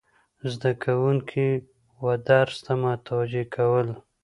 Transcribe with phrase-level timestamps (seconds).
[0.51, 1.49] زده کوونکي
[2.03, 3.87] و درس ته متوجه کول،